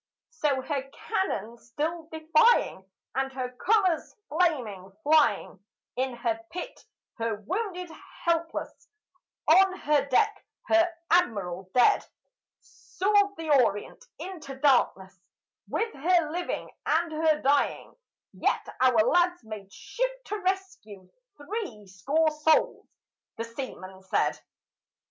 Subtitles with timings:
[0.31, 5.63] So, her cannon still defying, and her colors flaming, flying,
[5.95, 6.87] In her pit
[7.19, 7.91] her wounded
[8.23, 8.73] helpless,
[9.47, 12.03] on her deck her Admiral dead,
[12.61, 15.15] Soared the Orient into darkness
[15.69, 17.95] with her living and her dying:
[18.33, 22.87] "Yet our lads made shift to rescue three score souls,"
[23.37, 24.39] the seaman said.